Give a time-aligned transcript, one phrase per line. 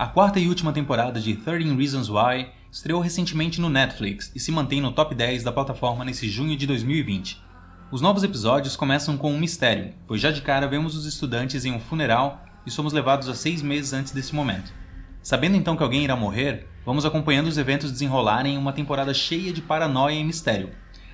[0.00, 4.50] A quarta e última temporada de 13 Reasons Why estreou recentemente no Netflix e se
[4.50, 7.38] mantém no top 10 da plataforma nesse junho de 2020.
[7.92, 11.72] Os novos episódios começam com um mistério, pois já de cara vemos os estudantes em
[11.74, 14.72] um funeral e somos levados a seis meses antes desse momento.
[15.22, 19.52] Sabendo então que alguém irá morrer, vamos acompanhando os eventos desenrolarem em uma temporada cheia
[19.52, 20.70] de paranoia e mistério.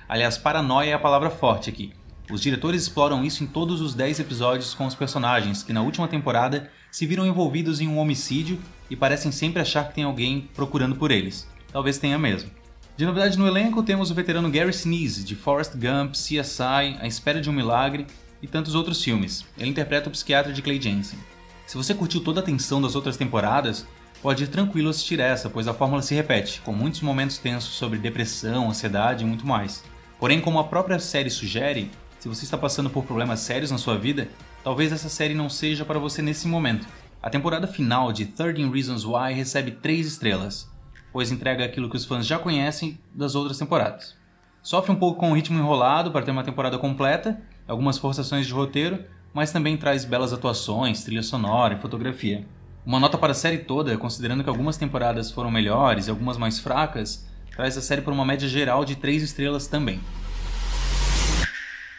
[0.07, 1.91] Aliás, paranoia é a palavra forte aqui.
[2.29, 6.09] Os diretores exploram isso em todos os 10 episódios com os personagens, que na última
[6.09, 8.59] temporada se viram envolvidos em um homicídio
[8.89, 11.47] e parecem sempre achar que tem alguém procurando por eles.
[11.71, 12.51] Talvez tenha mesmo.
[12.97, 17.39] De novidade no elenco, temos o veterano Gary Sinise, de Forrest Gump, CSI, A Espera
[17.39, 18.05] de um Milagre
[18.41, 19.45] e tantos outros filmes.
[19.57, 21.19] Ele interpreta o psiquiatra de Clay Jensen.
[21.65, 23.85] Se você curtiu toda a tensão das outras temporadas,
[24.21, 27.99] pode ir tranquilo assistir essa, pois a fórmula se repete, com muitos momentos tensos sobre
[27.99, 29.83] depressão, ansiedade e muito mais.
[30.19, 31.91] Porém, como a própria série sugere,
[32.27, 34.27] se você está passando por problemas sérios na sua vida,
[34.61, 36.85] talvez essa série não seja para você nesse momento.
[37.23, 40.69] A temporada final de 13 Reasons Why recebe 3 estrelas,
[41.13, 44.15] pois entrega aquilo que os fãs já conhecem das outras temporadas.
[44.61, 48.51] Sofre um pouco com o ritmo enrolado para ter uma temporada completa, algumas forçações de
[48.51, 52.45] roteiro, mas também traz belas atuações, trilha sonora e fotografia.
[52.85, 56.59] Uma nota para a série toda, considerando que algumas temporadas foram melhores e algumas mais
[56.59, 60.01] fracas, traz a série por uma média geral de 3 estrelas também.